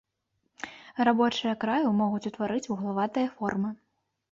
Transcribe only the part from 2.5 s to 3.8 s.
вуглаватыя формы.